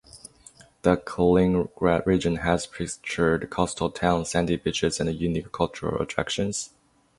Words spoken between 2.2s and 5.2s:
has picturesque coastal towns, sandy beaches, and